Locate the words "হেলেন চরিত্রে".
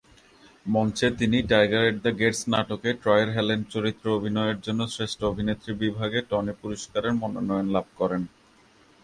3.35-4.09